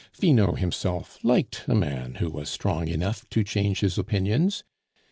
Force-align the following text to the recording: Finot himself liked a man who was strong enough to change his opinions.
Finot 0.11 0.57
himself 0.57 1.19
liked 1.21 1.63
a 1.67 1.75
man 1.75 2.15
who 2.15 2.31
was 2.31 2.49
strong 2.49 2.87
enough 2.87 3.23
to 3.29 3.43
change 3.43 3.81
his 3.81 3.99
opinions. 3.99 4.63